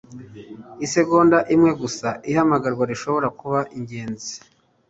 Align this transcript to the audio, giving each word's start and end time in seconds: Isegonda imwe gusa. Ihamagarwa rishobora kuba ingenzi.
Isegonda 0.85 1.37
imwe 1.53 1.71
gusa. 1.81 2.07
Ihamagarwa 2.29 2.83
rishobora 2.91 3.27
kuba 3.39 3.59
ingenzi. 3.77 4.33